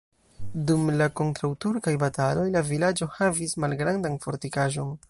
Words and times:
Dum 0.71 0.87
la 1.01 1.07
kontraŭturkaj 1.19 1.95
bataloj 2.05 2.47
la 2.57 2.65
vilaĝo 2.73 3.13
havis 3.21 3.57
malgrandan 3.67 4.23
fortikaĵon. 4.27 4.95